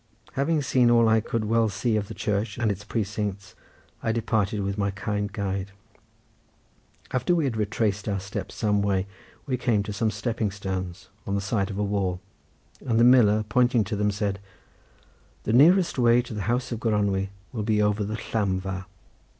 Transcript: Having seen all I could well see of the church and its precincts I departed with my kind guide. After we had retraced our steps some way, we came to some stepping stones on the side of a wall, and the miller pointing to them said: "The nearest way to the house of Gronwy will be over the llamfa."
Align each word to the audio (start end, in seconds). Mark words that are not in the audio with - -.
Having 0.33 0.63
seen 0.63 0.89
all 0.89 1.07
I 1.07 1.19
could 1.21 1.45
well 1.45 1.69
see 1.69 1.95
of 1.95 2.07
the 2.07 2.15
church 2.15 2.57
and 2.57 2.71
its 2.71 2.83
precincts 2.83 3.53
I 4.01 4.11
departed 4.11 4.61
with 4.61 4.75
my 4.75 4.89
kind 4.89 5.31
guide. 5.31 5.73
After 7.11 7.35
we 7.35 7.43
had 7.43 7.55
retraced 7.55 8.09
our 8.09 8.19
steps 8.19 8.55
some 8.55 8.81
way, 8.81 9.05
we 9.45 9.57
came 9.57 9.83
to 9.83 9.93
some 9.93 10.09
stepping 10.09 10.49
stones 10.49 11.09
on 11.27 11.35
the 11.35 11.39
side 11.39 11.69
of 11.69 11.77
a 11.77 11.83
wall, 11.83 12.19
and 12.83 12.99
the 12.99 13.03
miller 13.03 13.43
pointing 13.47 13.83
to 13.83 13.95
them 13.95 14.09
said: 14.09 14.39
"The 15.43 15.53
nearest 15.53 15.99
way 15.99 16.23
to 16.23 16.33
the 16.33 16.41
house 16.49 16.71
of 16.71 16.79
Gronwy 16.79 17.29
will 17.51 17.61
be 17.61 17.79
over 17.79 18.03
the 18.03 18.15
llamfa." 18.33 18.87